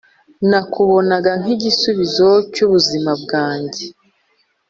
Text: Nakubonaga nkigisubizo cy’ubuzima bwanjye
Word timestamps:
Nakubonaga 0.49 1.31
nkigisubizo 1.41 2.29
cy’ubuzima 2.53 3.11
bwanjye 3.21 3.83